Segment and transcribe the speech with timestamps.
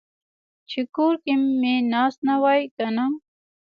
[0.69, 3.05] چې کور کې مې ناست نه وای کنه.